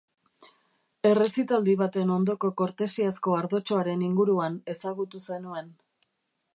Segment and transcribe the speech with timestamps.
[1.09, 5.73] Errezitaldi baten ondoko kortesiazko ardotxoaren inguruan ezagutu zenuen.